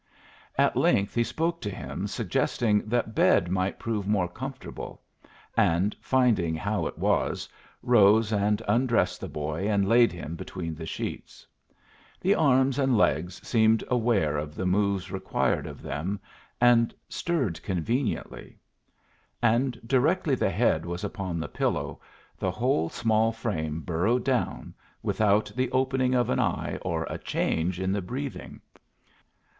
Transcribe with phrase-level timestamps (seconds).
[0.57, 5.03] At length he spoke to him, suggesting that bed might prove more comfortable;
[5.55, 7.47] and, finding how it was,
[7.83, 11.45] rose and undressed the boy and laid him between the sheets.
[12.19, 16.19] The arms and legs seemed aware of the moves required of them,
[16.59, 18.57] and stirred conveniently;
[19.39, 22.01] and directly the head was upon the pillow
[22.39, 24.73] the whole small frame burrowed down,
[25.03, 28.59] without the opening of an eye or a change in the breathing.